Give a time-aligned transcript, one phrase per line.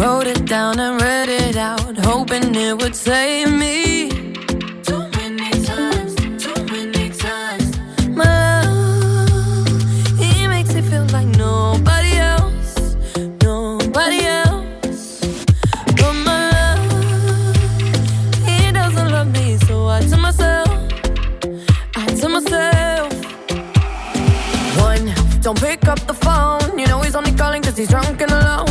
[0.00, 4.08] Wrote it down and read it out, hoping it would save me.
[4.82, 7.78] Too many times, too many times.
[8.08, 12.96] My love, he makes feel like nobody else,
[13.42, 15.20] nobody else.
[15.98, 16.80] But my love,
[18.46, 20.70] he doesn't love me, so I tell myself,
[21.94, 23.12] I tell myself.
[24.78, 26.78] One, don't pick up the phone.
[26.78, 28.69] You know he's only calling cause he's drunk and alone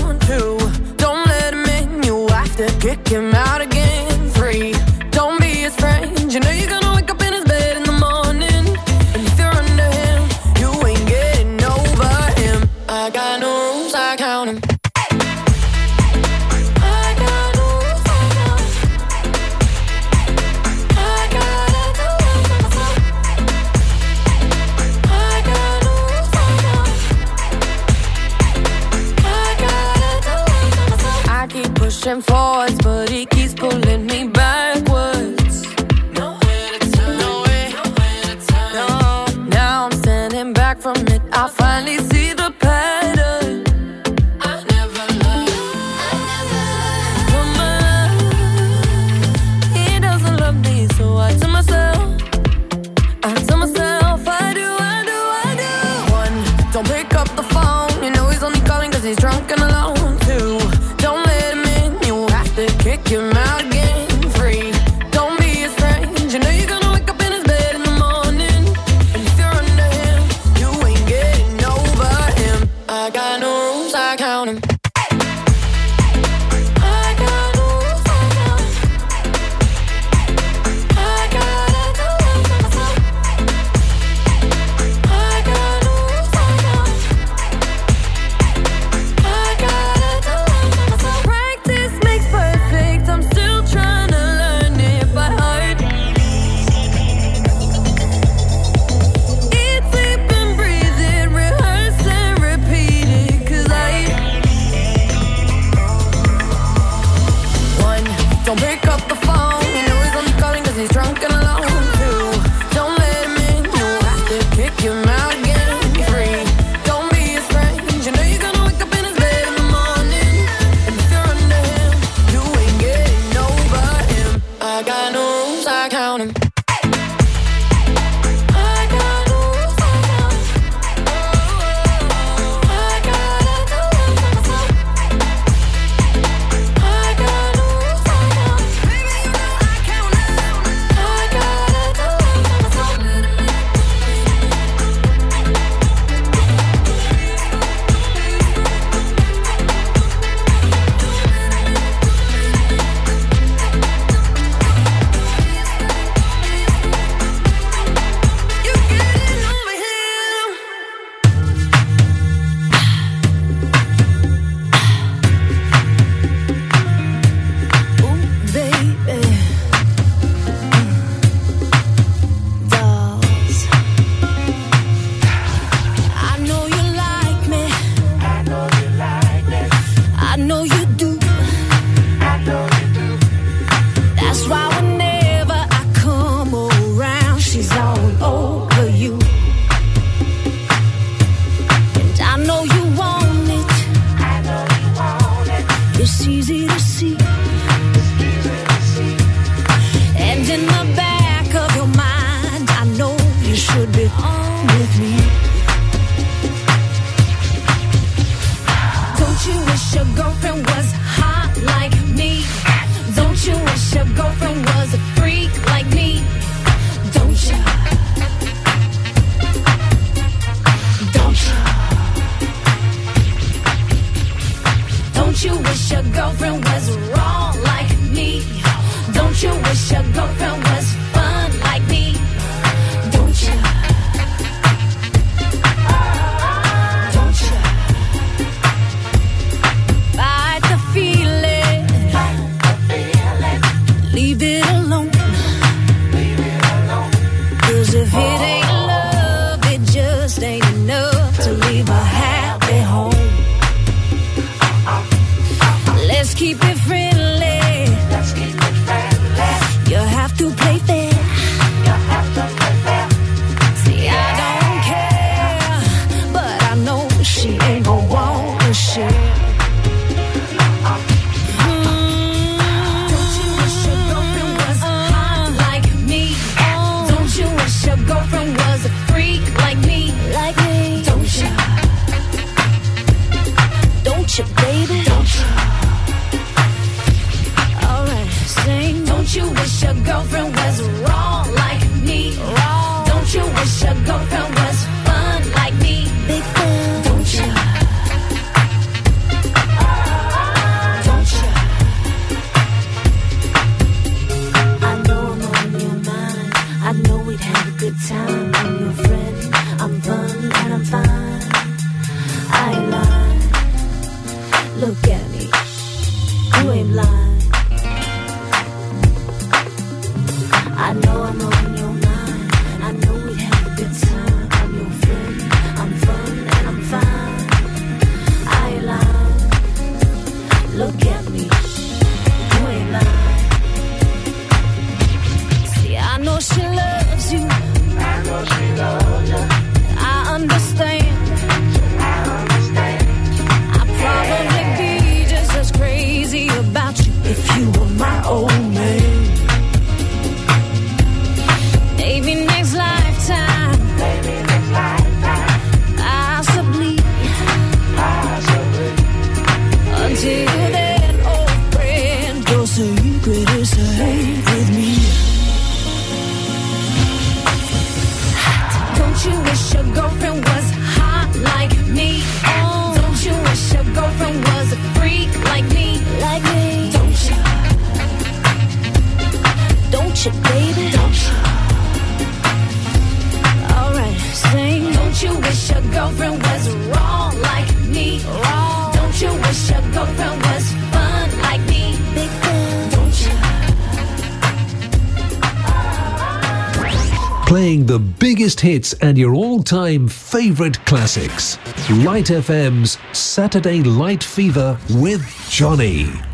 [398.89, 401.57] hits and your all time favourite classics.
[402.03, 406.29] Light FM's Saturday Light Fever with Johnny.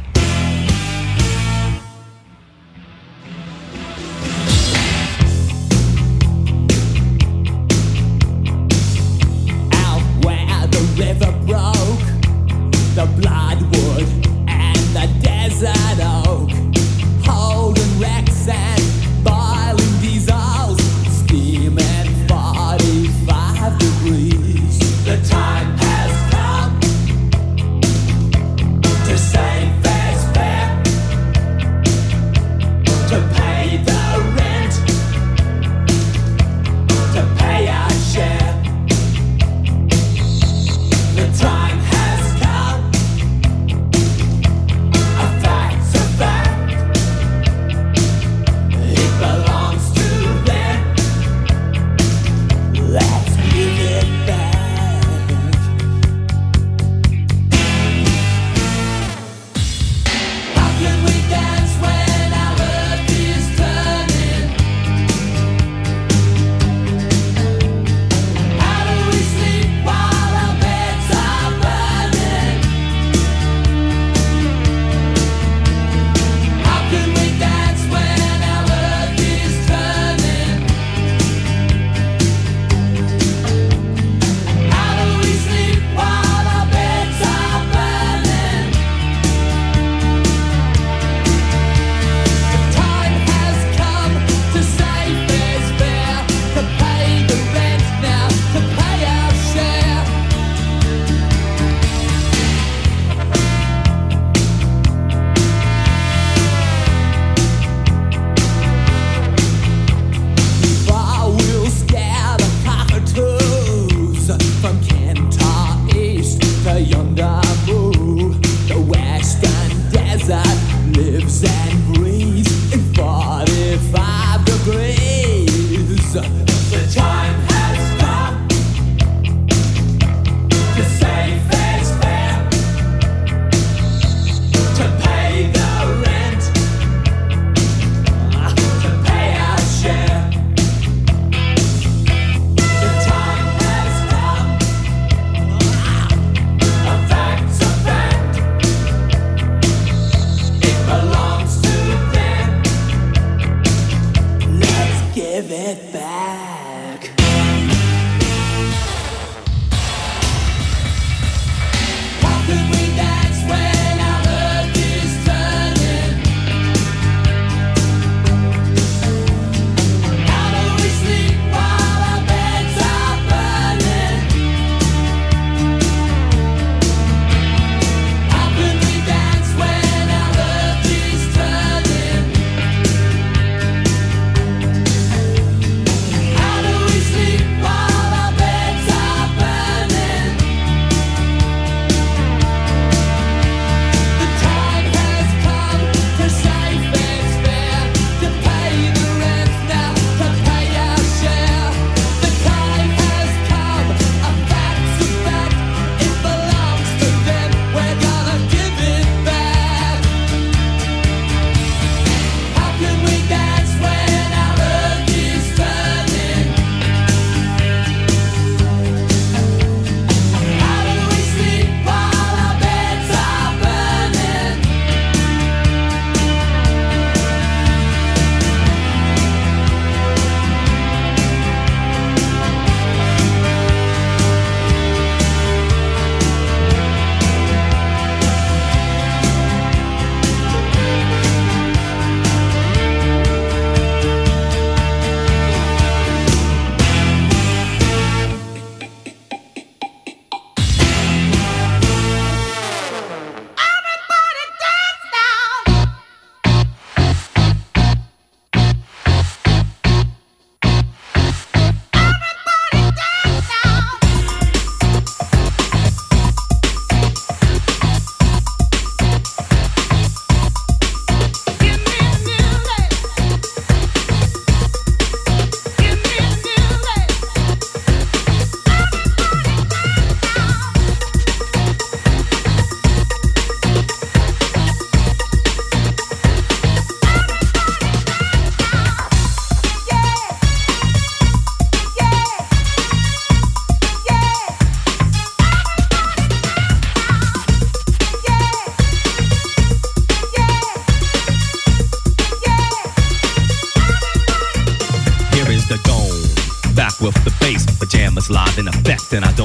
[309.15, 309.45] And I don't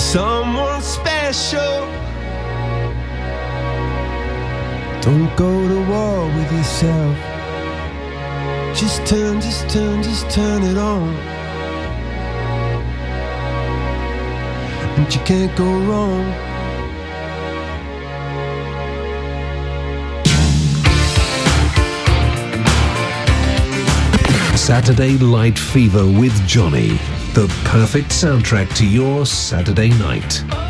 [0.00, 1.86] someone special.
[5.02, 7.16] Don't go to war with yourself.
[8.74, 11.14] Just turn, just turn, just turn it on.
[14.96, 16.24] And you can't go wrong.
[24.56, 26.98] Saturday Light Fever with Johnny
[27.34, 30.69] the perfect soundtrack to your Saturday night.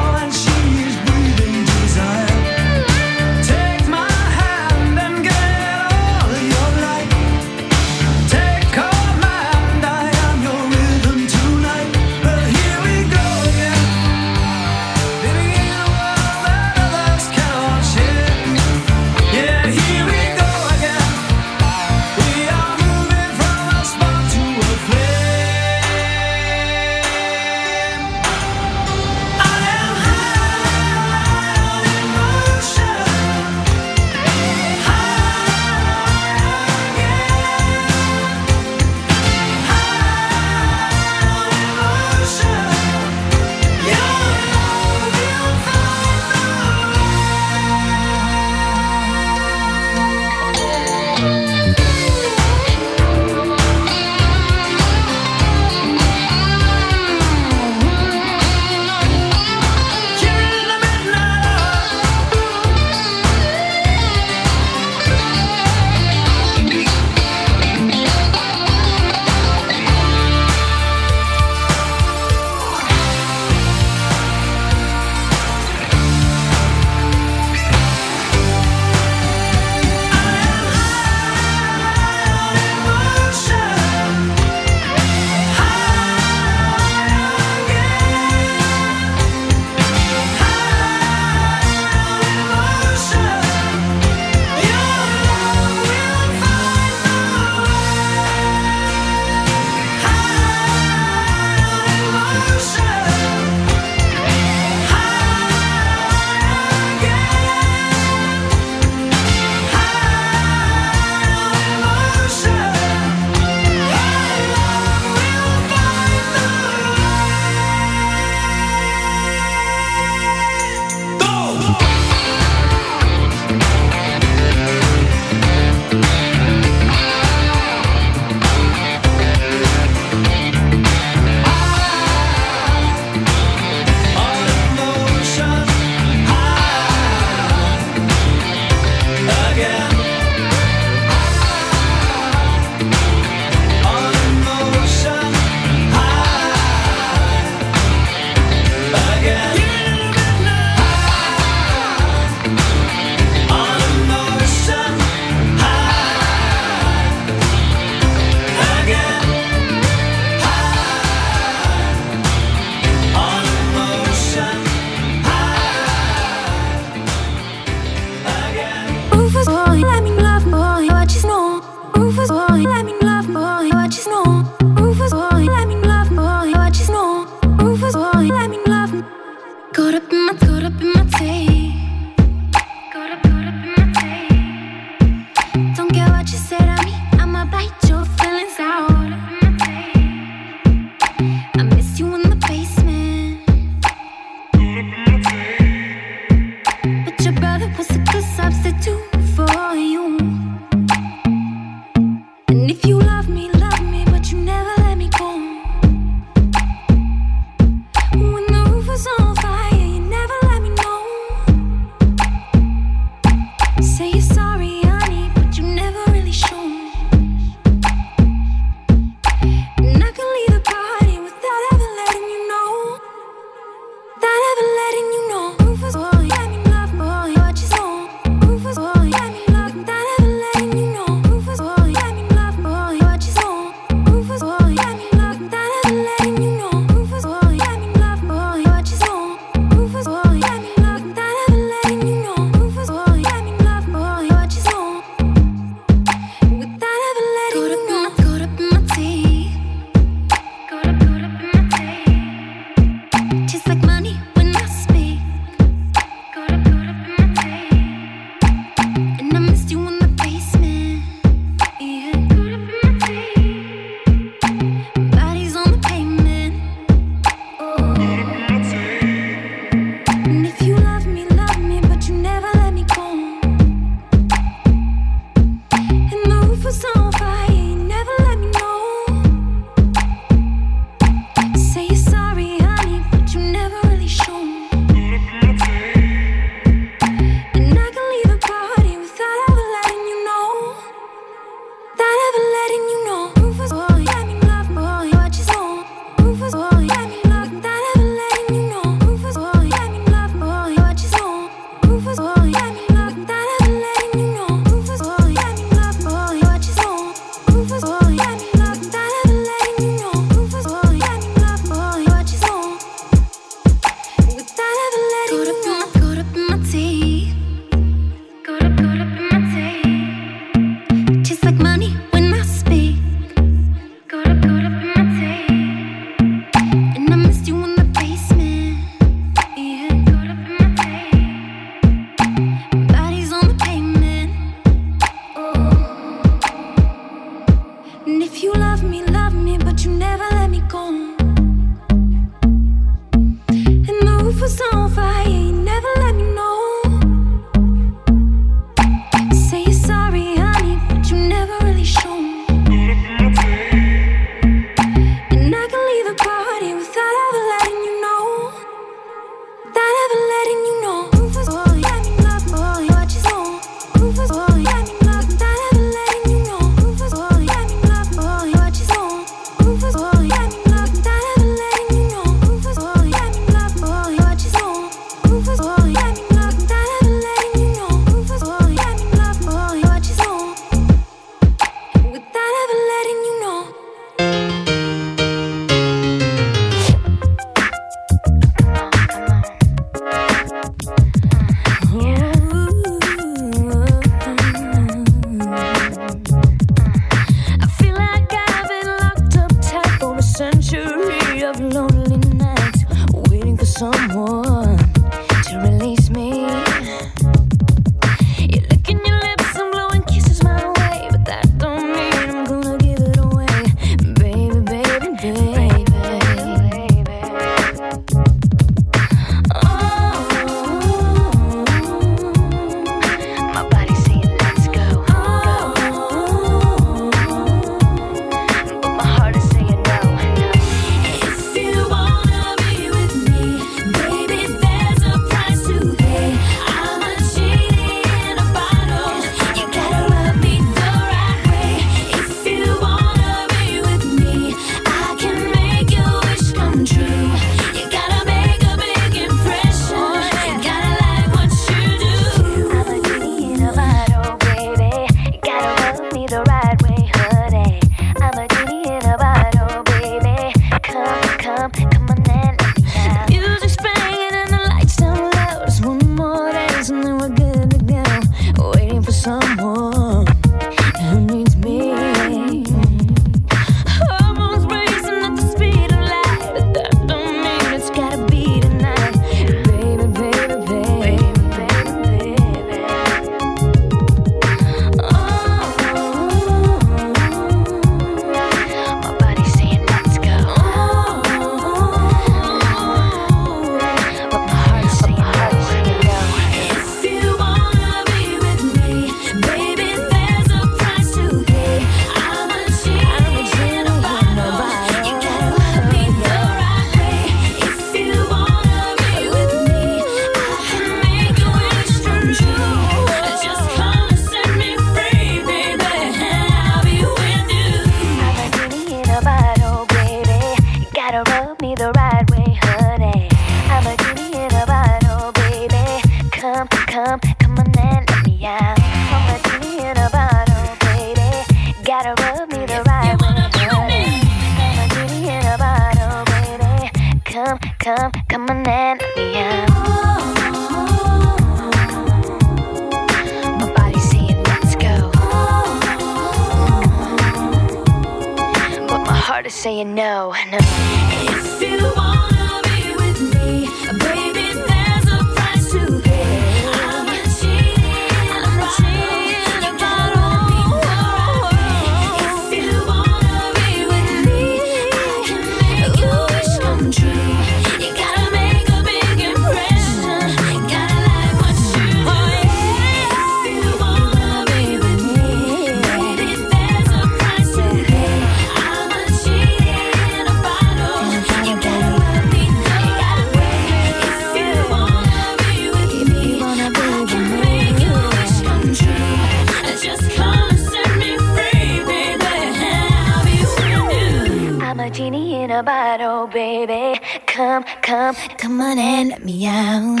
[599.20, 600.00] let me out.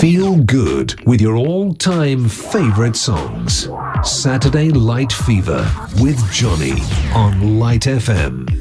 [0.00, 3.68] Feel good with your all time favorite songs.
[4.02, 6.80] Saturday Light Fever with Johnny
[7.14, 8.59] on Light FM.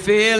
[0.00, 0.39] I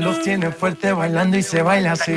[0.00, 2.14] Los tiene fuerte bailando y se baila así.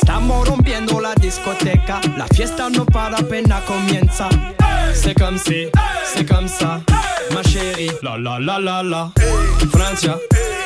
[0.00, 4.28] Estamos rompiendo La discoteca, la fiesta no para, pena comienza.
[4.94, 5.68] C'est comme si,
[8.18, 9.12] la la la la la.
[9.70, 10.18] Francia,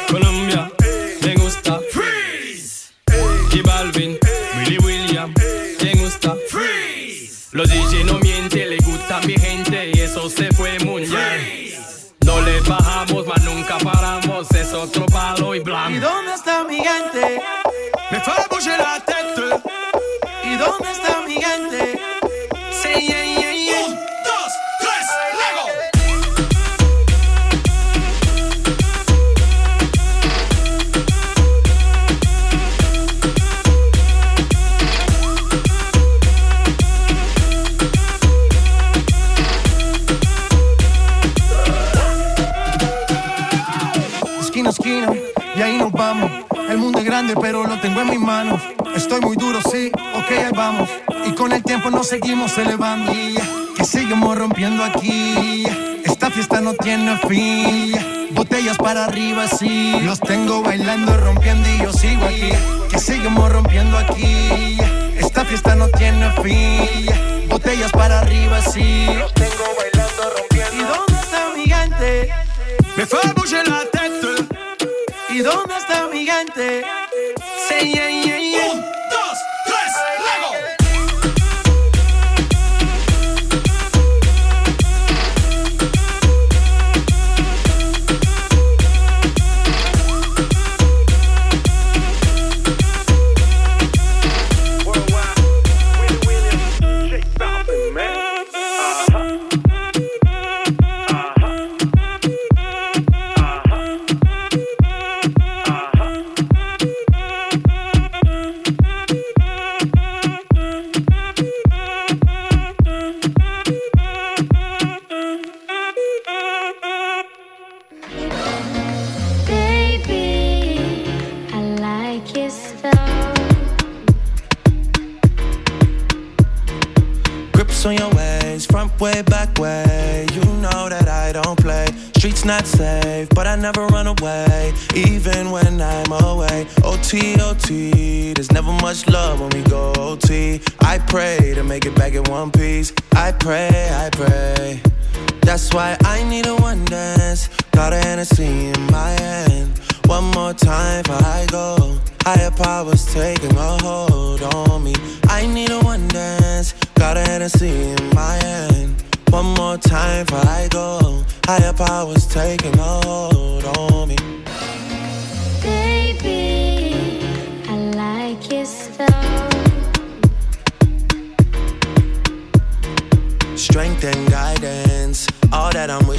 [0.08, 0.75] Colombia.
[58.30, 59.98] Botellas para arriba, sí.
[60.02, 62.52] Los tengo bailando, rompiendo y yo sigo aquí.
[62.88, 64.78] Que seguimos rompiendo aquí.
[65.18, 67.48] Esta fiesta no tiene fin.
[67.48, 69.06] Botellas para arriba, sí.
[69.18, 70.76] Los tengo bailando, rompiendo.
[70.76, 72.30] ¿Y dónde está mi gente?
[72.96, 74.46] Me fait bouger la tête.
[75.30, 76.16] ¿Y dónde está mi?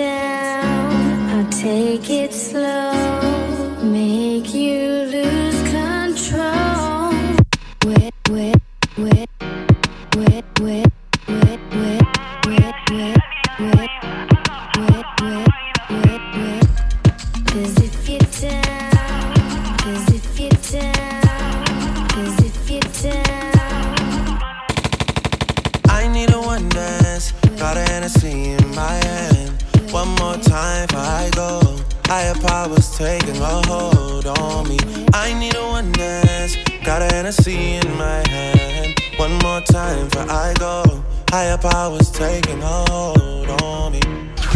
[0.00, 0.39] Down,
[37.30, 38.98] Hennessy in my hand.
[39.16, 40.82] One more time before I go.
[41.28, 44.00] Higher powers taking hold on me.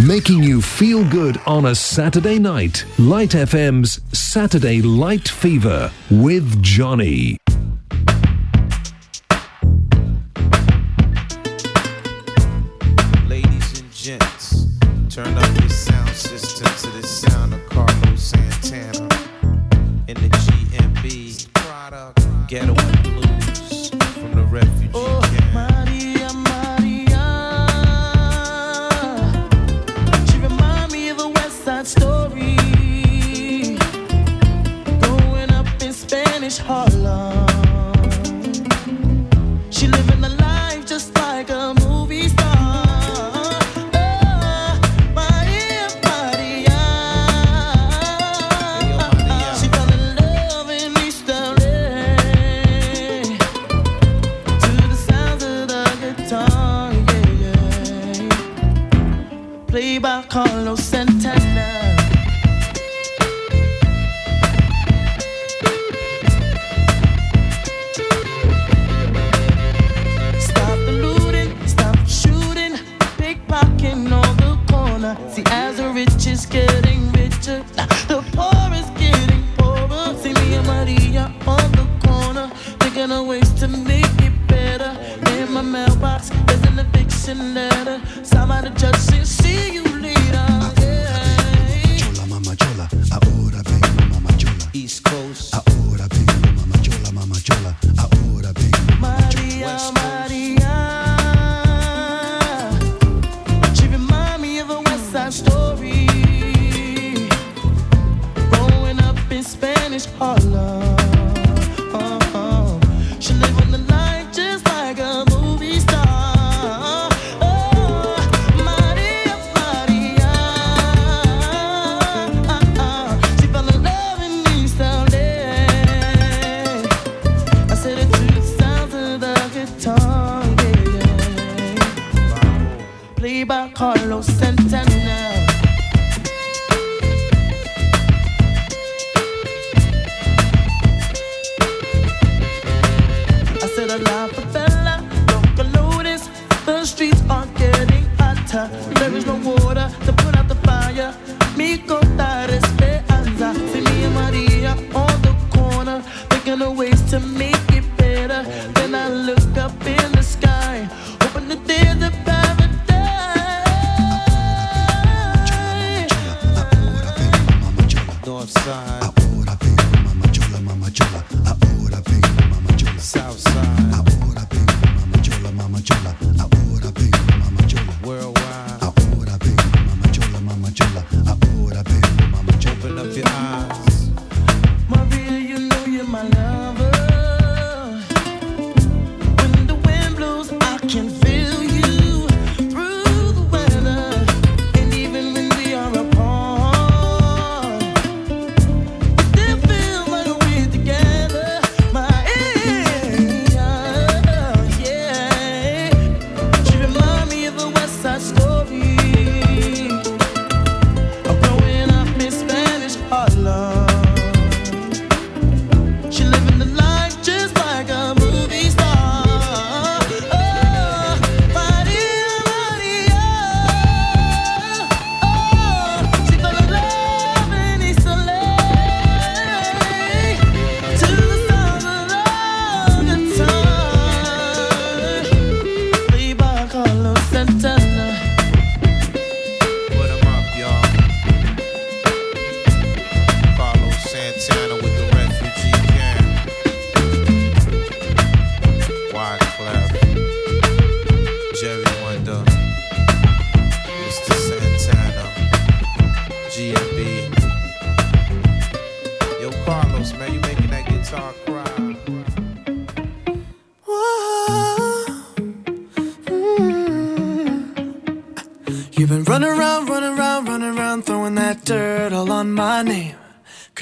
[0.05, 2.85] Making you feel good on a Saturday night.
[2.99, 7.37] Light FM's Saturday Light Fever with Johnny.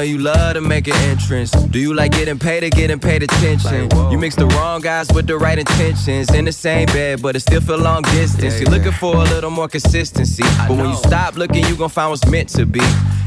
[0.00, 0.39] know you love
[0.70, 1.50] make an entrance.
[1.50, 3.88] Do you like getting paid or getting paid attention?
[3.88, 6.32] Like, you mix the wrong guys with the right intentions.
[6.32, 8.54] In the same bed, but it still feel long distance.
[8.54, 10.44] Yeah, You're looking for a little more consistency.
[10.44, 10.82] I but know.
[10.82, 12.80] when you stop looking, you gon' find what's meant to be.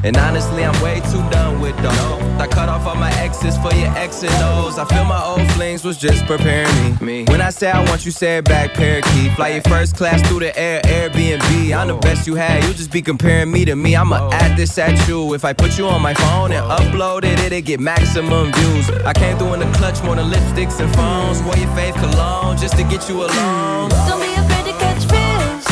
[0.05, 2.23] And honestly, I'm way too done with those.
[2.41, 4.77] I cut off all my exes for your X and O's.
[4.77, 7.23] I feel my old flings was just preparing me.
[7.23, 7.25] me.
[7.31, 9.31] When I say I want you, say it back, parakeet.
[9.33, 11.69] Fly your first class through the air, Airbnb.
[11.69, 11.77] Whoa.
[11.77, 12.63] I'm the best you had.
[12.65, 13.95] You just be comparing me to me.
[13.95, 14.33] I'ma Whoa.
[14.33, 15.33] add this at you.
[15.35, 16.57] If I put you on my phone Whoa.
[16.57, 18.89] and upload it did it, it get maximum views.
[19.05, 21.41] I came through in the clutch, more than lipsticks and phones.
[21.43, 23.89] Wore your faith cologne just to get you alone.
[23.89, 25.65] Don't be afraid to catch fish.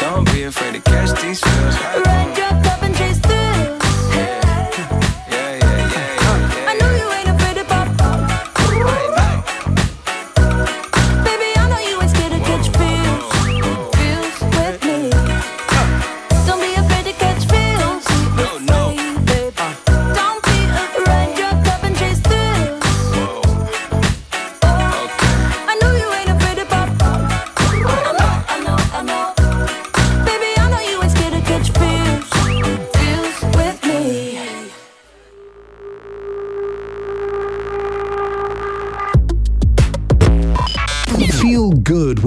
[0.00, 2.06] Don't be afraid to catch these fish.
[2.06, 2.51] Right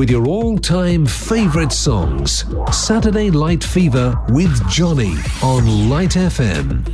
[0.05, 2.45] with your all time favourite songs.
[2.71, 6.87] Saturday Light Fever with Johnny on Light FM.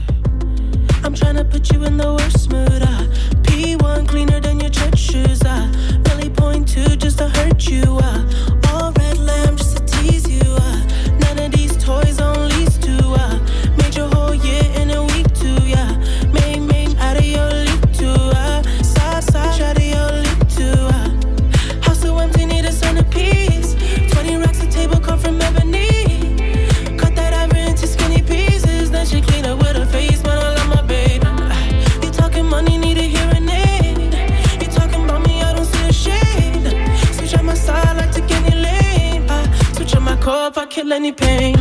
[1.03, 2.81] I'm trying to put you in the worst mood.
[2.81, 3.03] Uh.
[3.43, 5.41] P1 cleaner than your church shoes.
[5.43, 5.69] Uh.
[6.38, 7.83] point just to hurt you.
[8.01, 8.51] Uh.
[41.02, 41.60] any pain.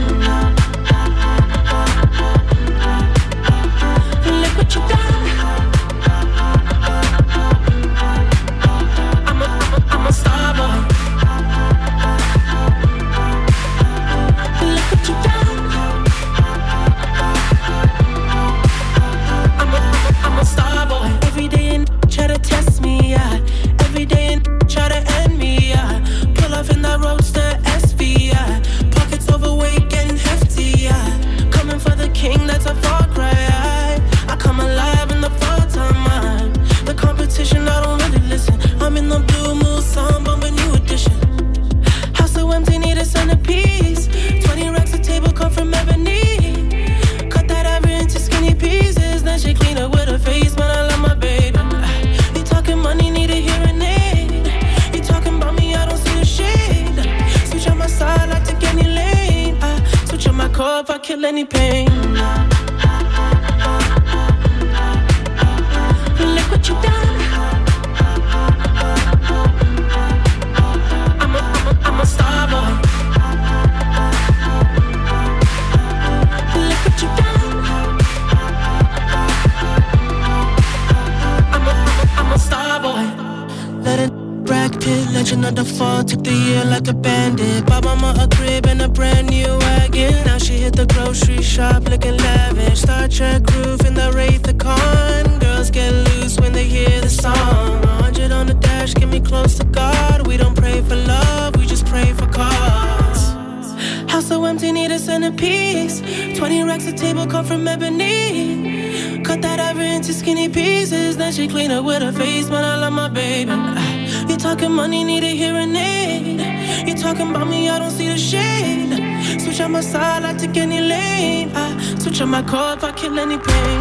[122.30, 123.79] My car I kill any pain.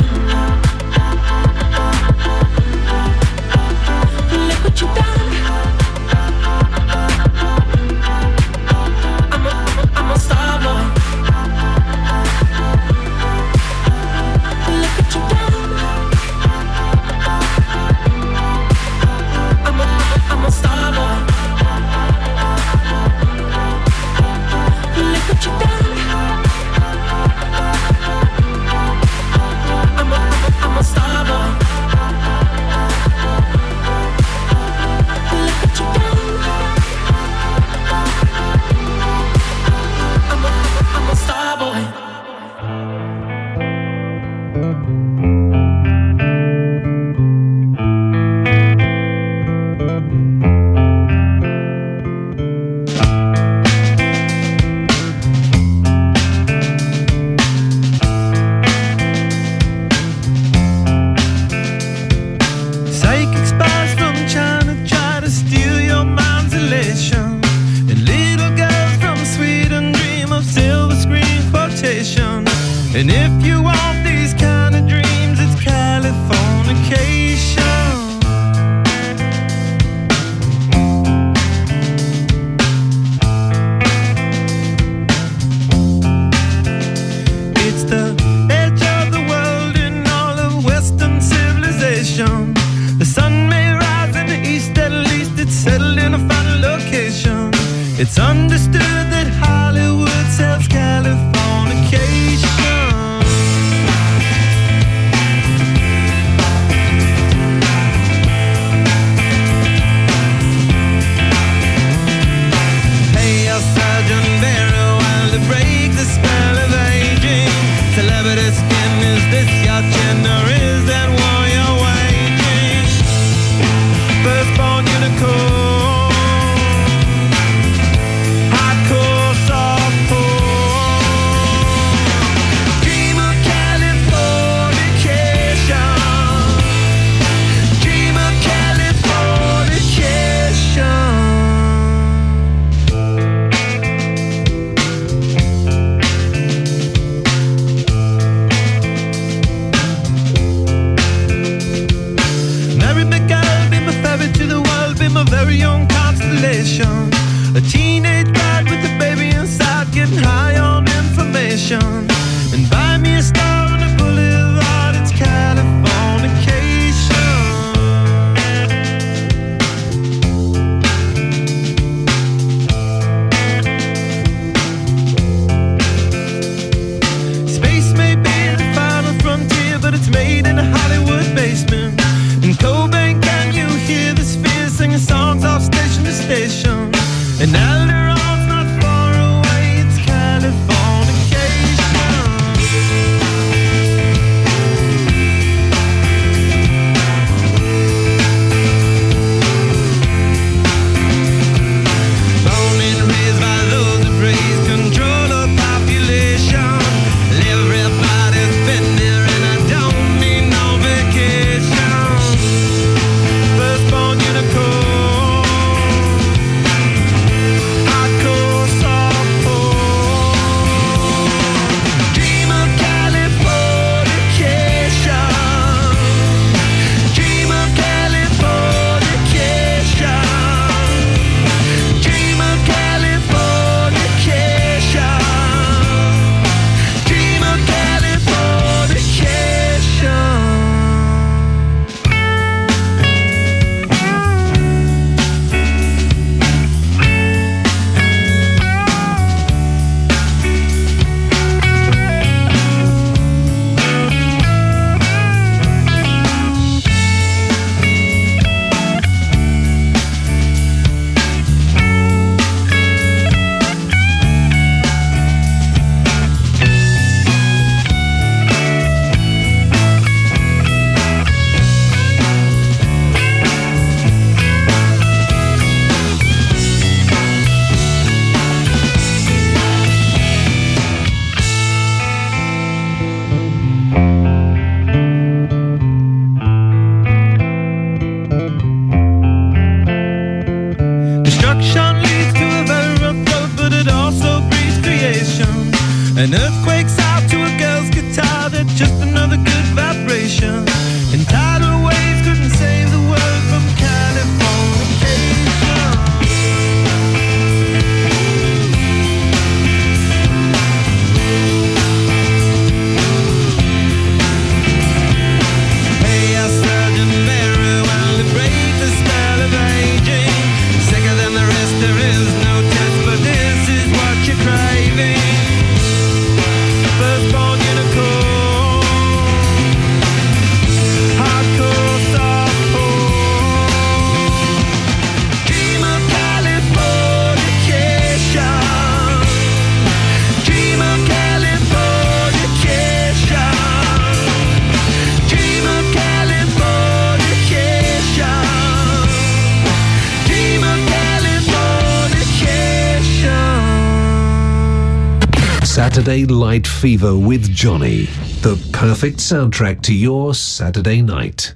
[356.58, 358.06] Fever with Johnny,
[358.42, 361.54] the perfect soundtrack to your Saturday night.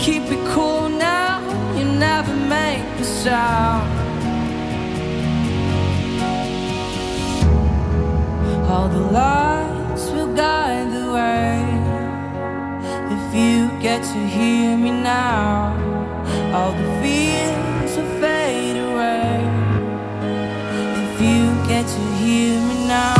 [0.00, 1.40] keep it cool now,
[1.76, 3.86] you never make a sound.
[8.66, 11.60] All the lights will guide the way.
[13.16, 15.76] If you get to hear me now,
[16.54, 19.36] all the fears will fade away.
[21.04, 23.19] If you get to hear me now.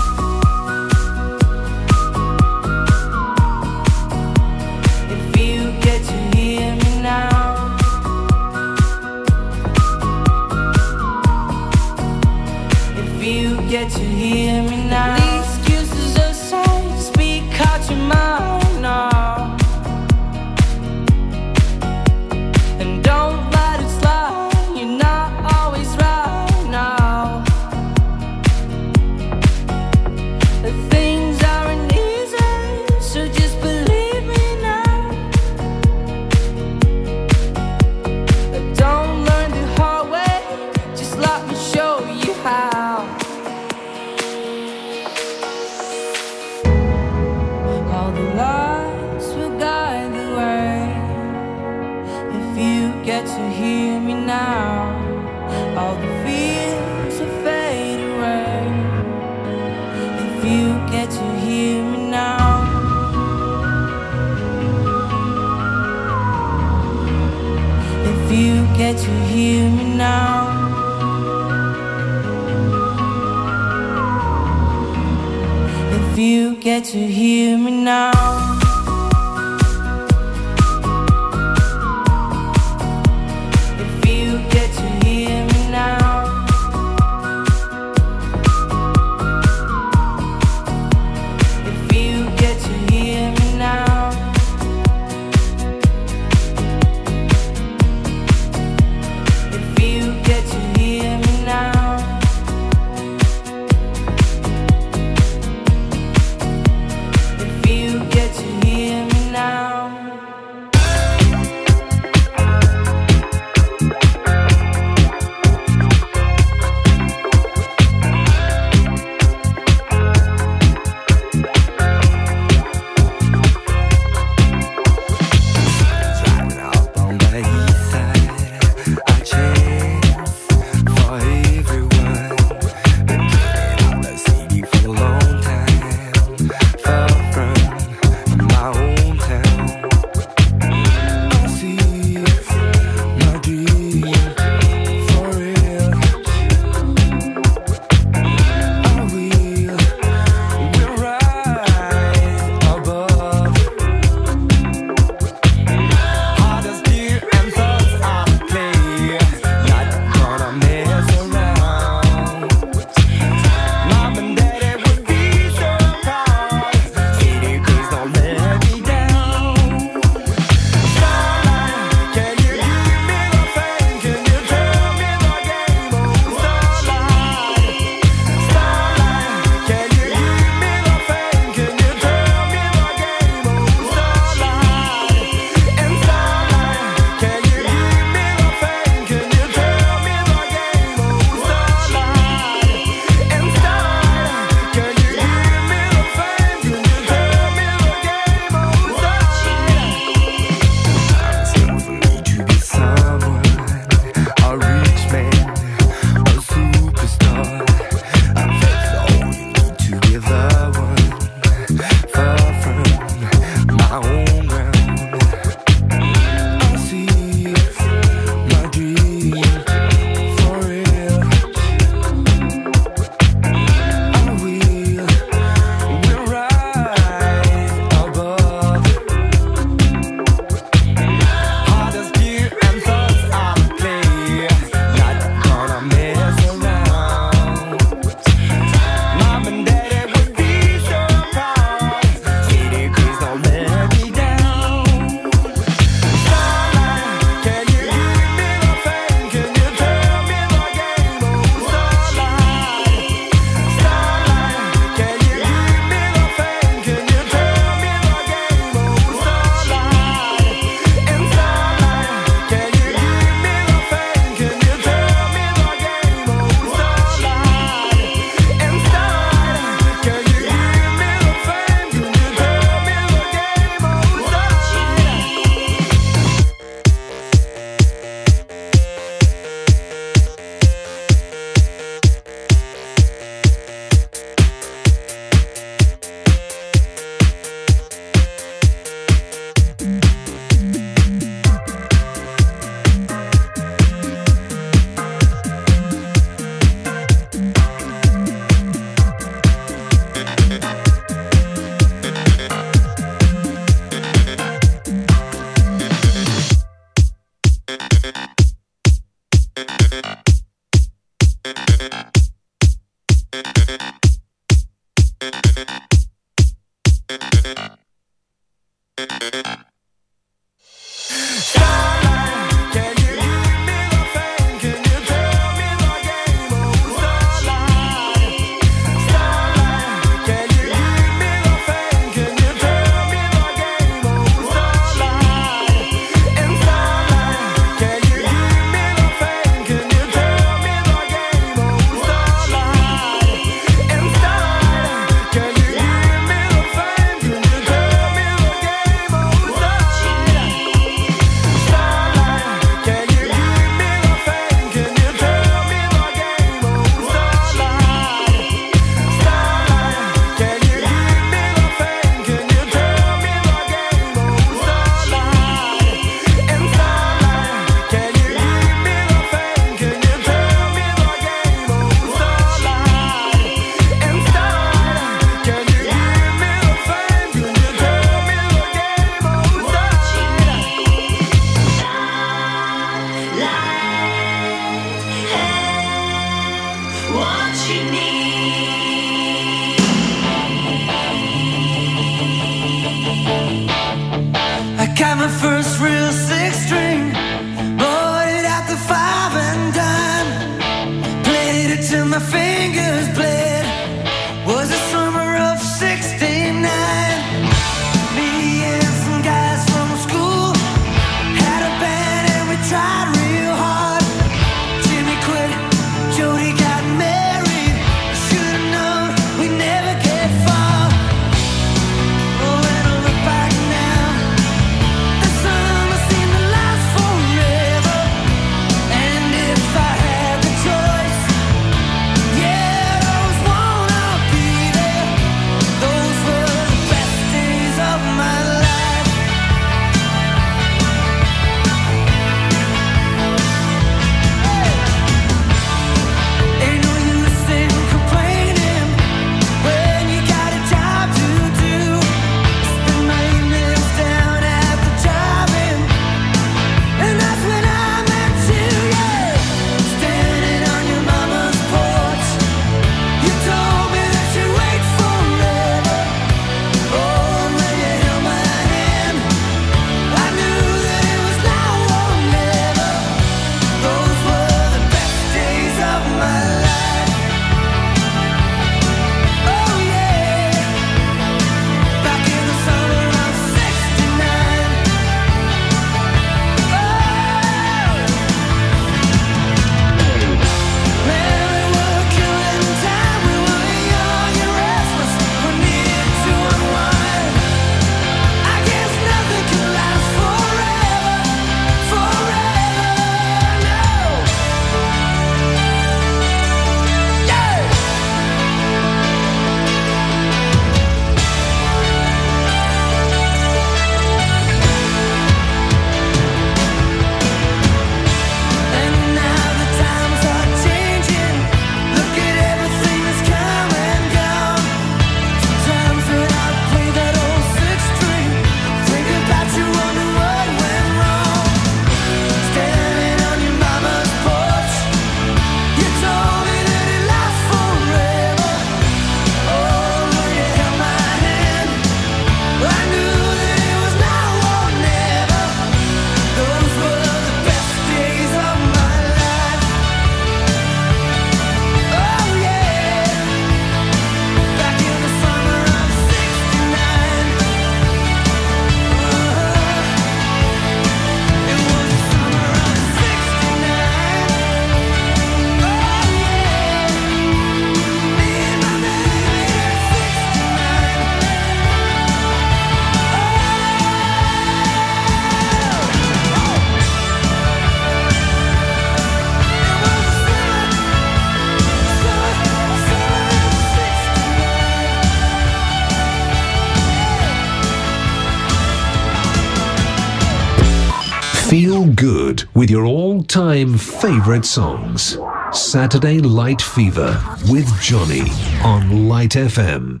[593.36, 595.18] all-time favorite songs.
[595.52, 598.22] Saturday Light Fever with Johnny
[598.64, 600.00] on Light FM.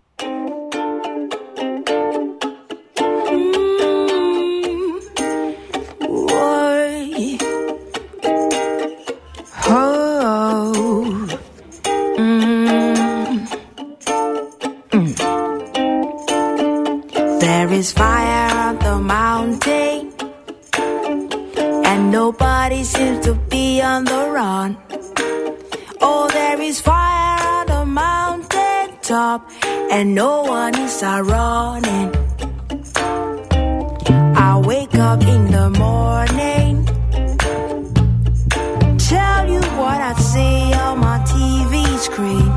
[17.40, 19.87] There is fire on the mountain.
[22.10, 24.78] Nobody seems to be on the run.
[26.00, 29.50] Oh, there is fire on the mountain top,
[29.90, 32.08] and no one is running.
[34.48, 36.86] I wake up in the morning,
[38.98, 42.47] tell you what I see on my TV screen.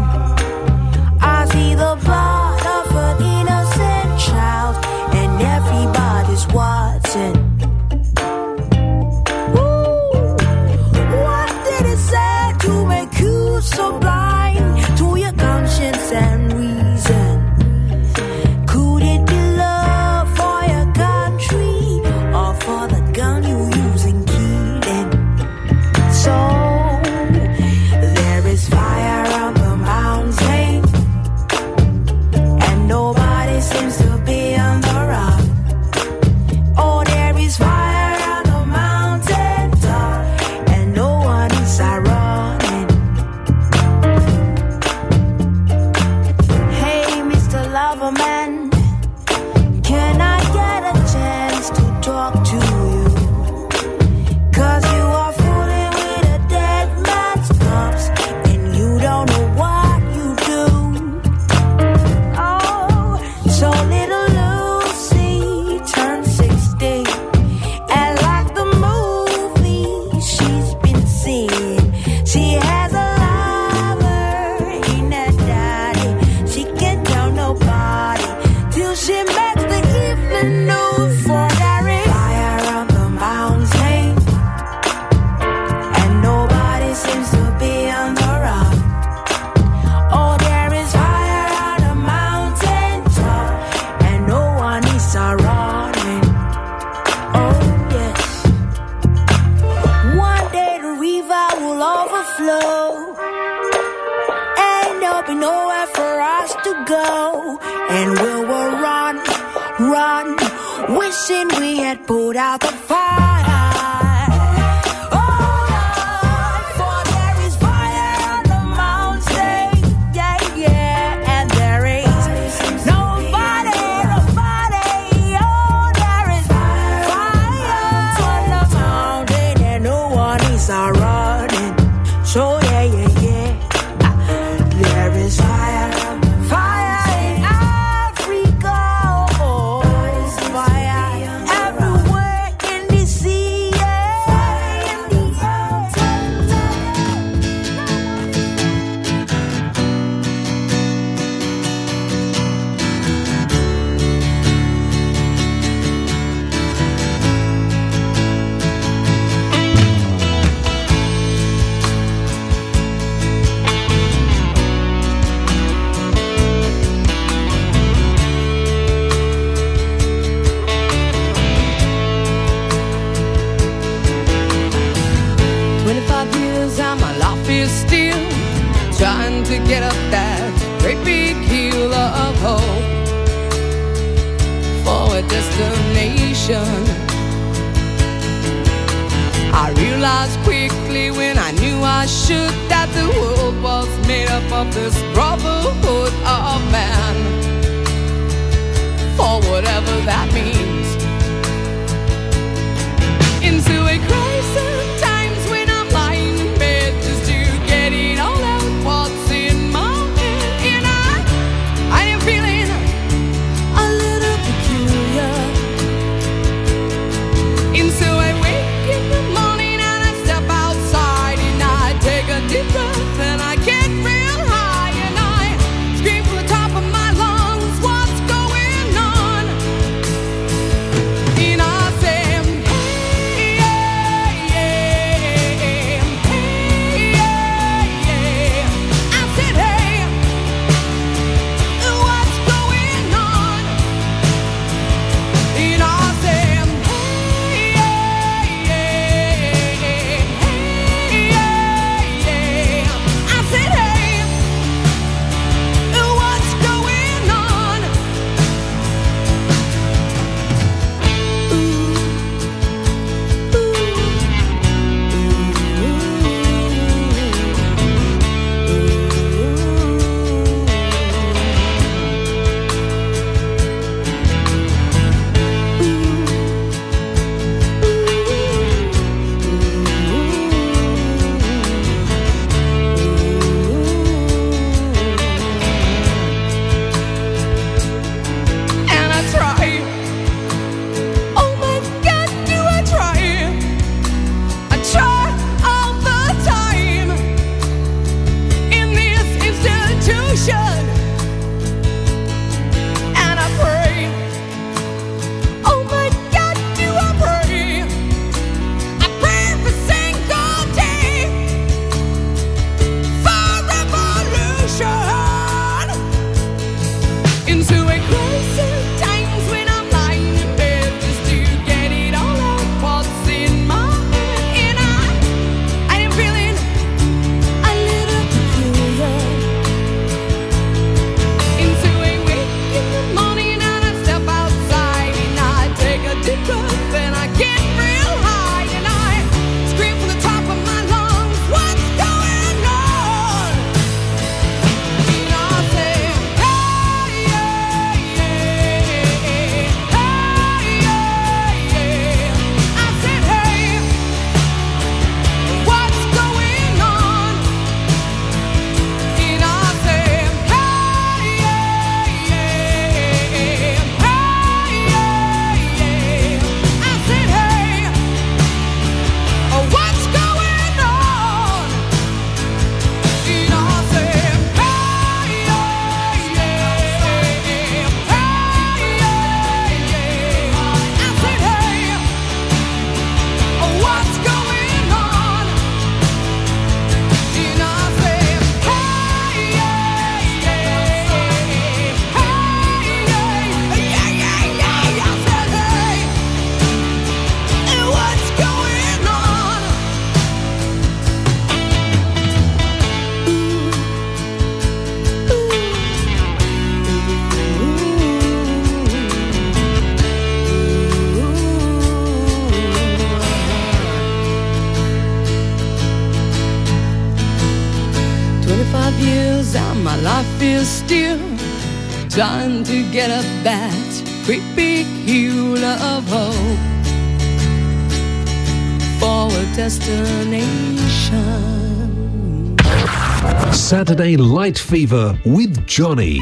[434.71, 436.21] Fever with Johnny.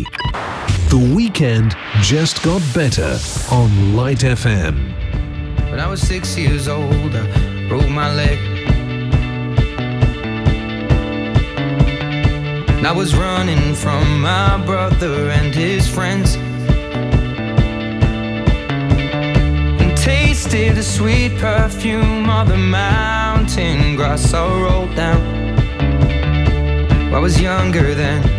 [0.89, 3.15] The weekend just got better
[3.51, 4.75] on Light FM.
[5.69, 8.39] When I was six years old, I broke my leg.
[12.69, 16.33] And I was running from my brother and his friends.
[19.79, 25.21] And tasted the sweet perfume of the mountain grass I rolled down.
[27.13, 28.38] I was younger then.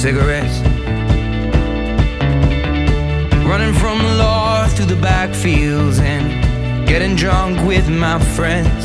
[0.00, 0.60] Cigarettes.
[3.44, 8.84] Running from the law through the backfields and getting drunk with my friends.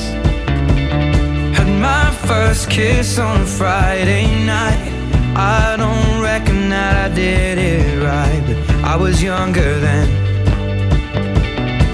[1.58, 4.92] Had my first kiss on a Friday night.
[5.38, 10.08] I don't reckon that I did it right, but I was younger then.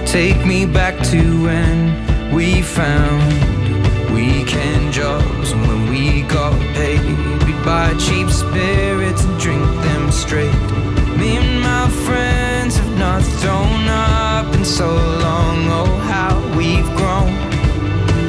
[0.08, 3.22] Take me back to when we found
[4.12, 7.31] weekend jobs and when we got paid.
[7.66, 10.52] Buy cheap spirits and drink them straight.
[11.18, 15.68] Me and my friends have not thrown up in so long.
[15.70, 17.32] Oh, how we've grown.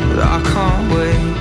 [0.09, 1.32] But I can't wait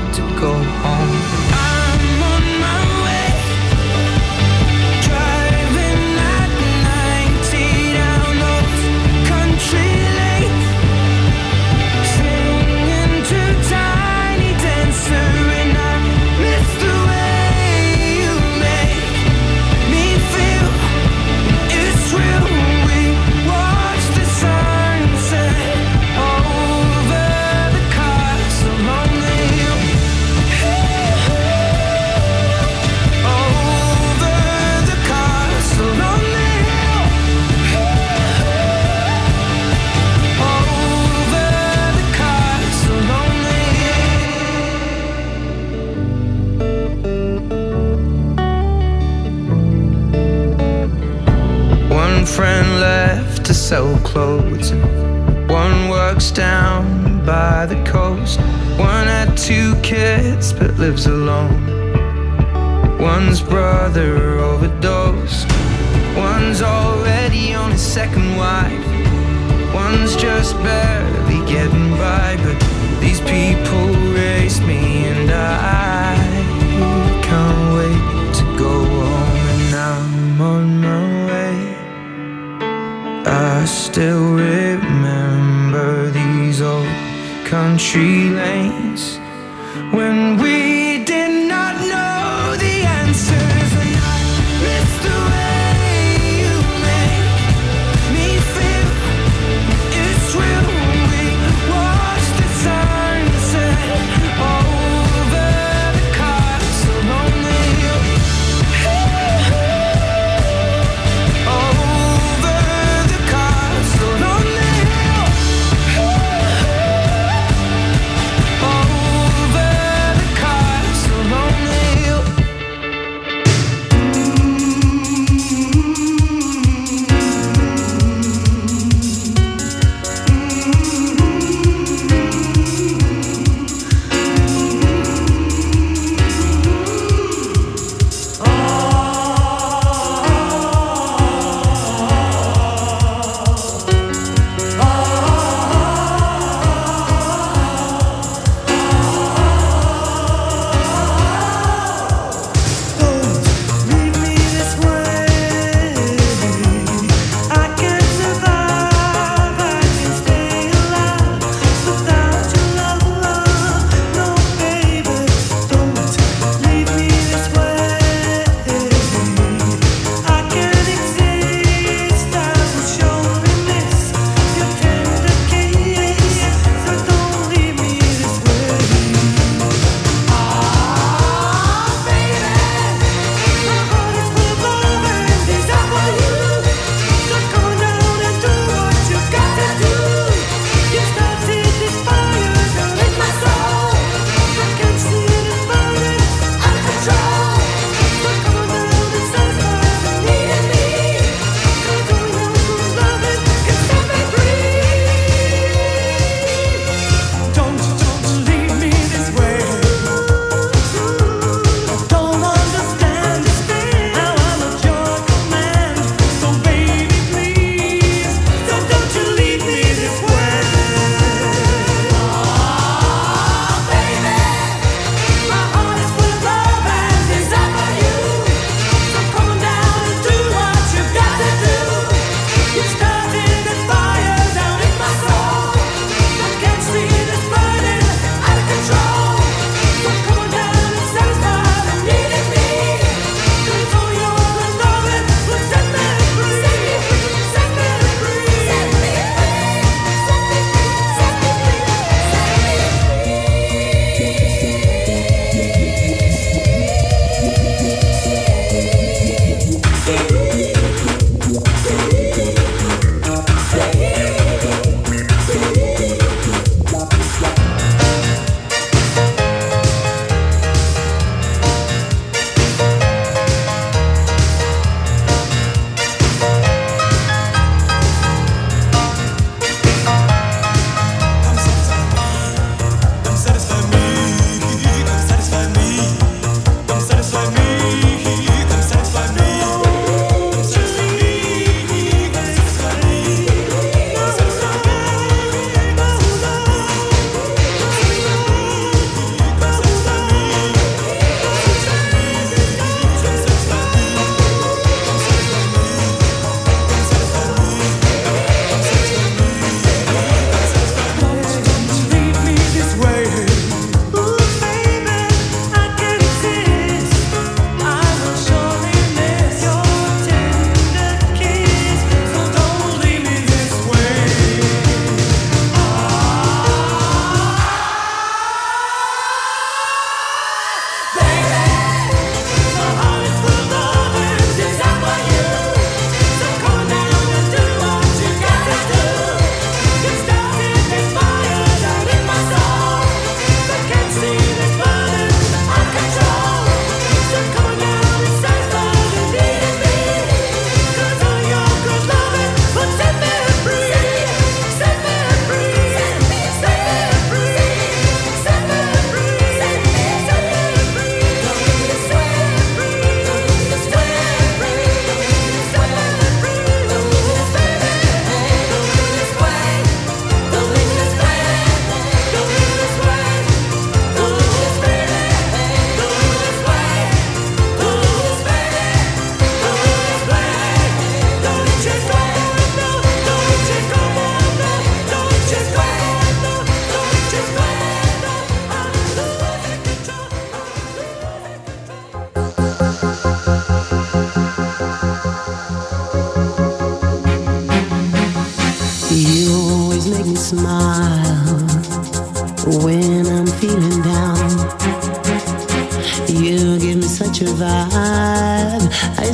[56.33, 58.39] Down by the coast.
[58.79, 61.67] One had two kids but lives alone.
[62.97, 65.47] One's brother overdosed.
[66.15, 69.73] One's already on his second wife.
[69.73, 72.37] One's just barely getting by.
[72.37, 72.59] But
[73.01, 75.70] these people race me and I
[87.91, 88.20] country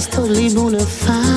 [0.06, 1.37] totally bona fide.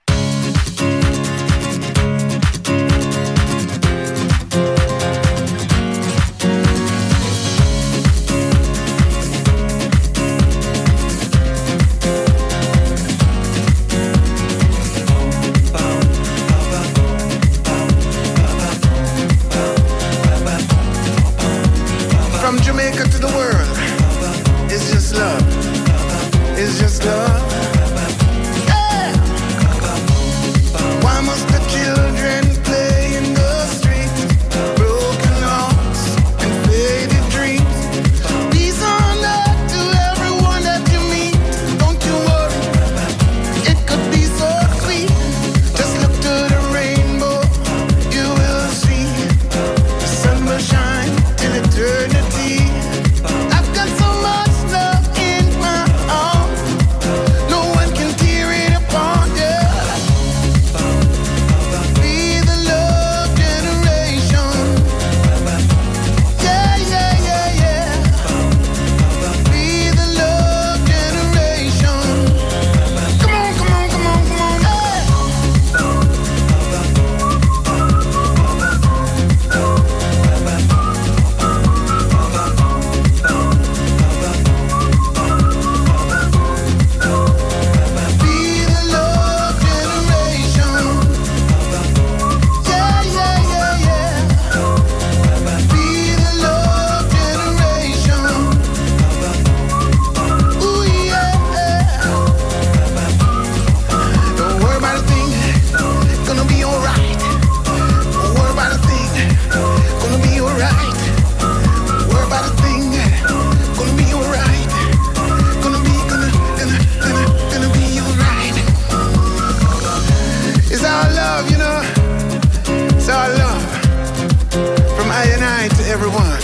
[125.91, 126.39] everyone.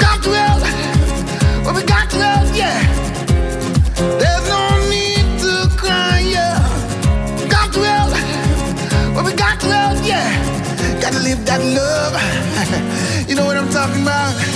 [0.00, 0.62] Got to help.
[1.64, 2.82] Well, we got to help, yeah.
[4.18, 6.58] There's no need to cry, yeah.
[7.48, 8.10] Got to help.
[9.14, 10.26] Well, we got to help, yeah.
[11.00, 12.14] Gotta live that love.
[13.28, 14.55] you know what I'm talking about.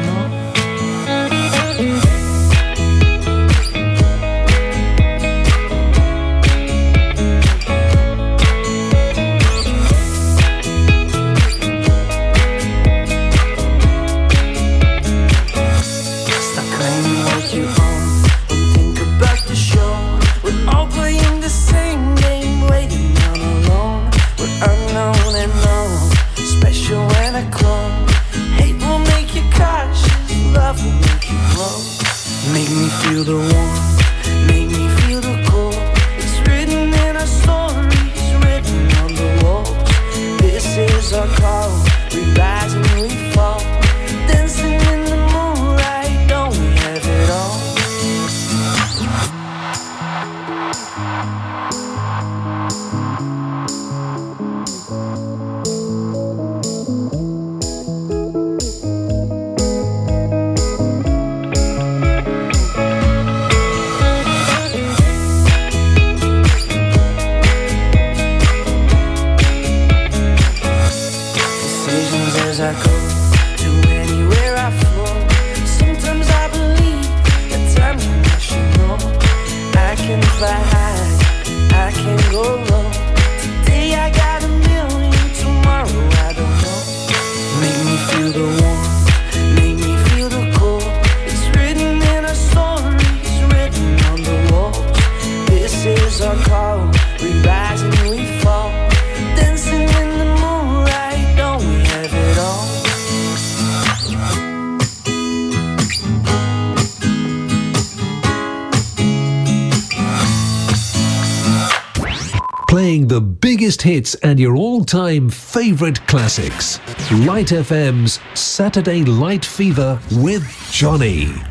[113.91, 116.79] hits and your all time favourite classics.
[117.27, 121.50] Light FM's Saturday Light Fever with Johnny.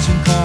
[0.00, 0.39] vision comes.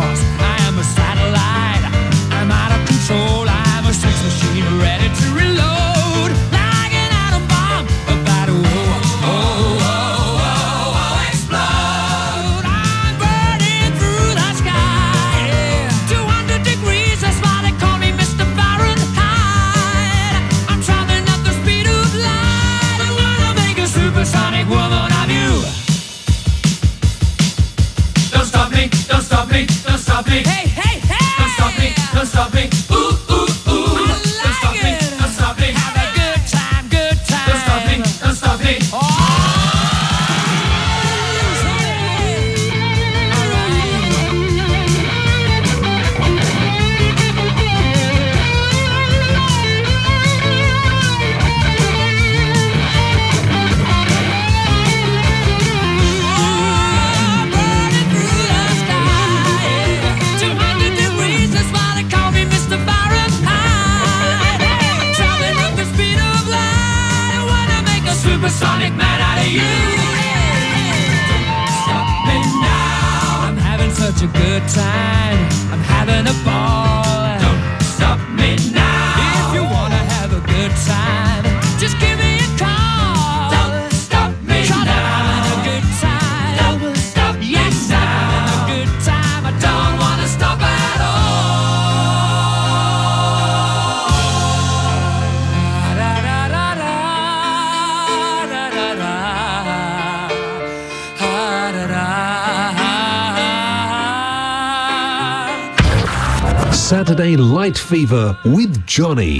[107.95, 109.39] Fever with Johnny.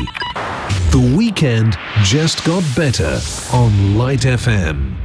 [0.92, 3.20] The weekend just got better
[3.52, 5.05] on Light FM.